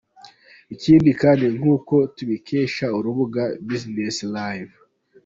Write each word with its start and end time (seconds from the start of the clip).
Ikindi 0.75 1.09
kandi 1.21 1.45
nk’uko 1.57 1.93
tubikesha 2.15 2.85
urubuga 2.97 3.43
businesslive. 3.67 4.73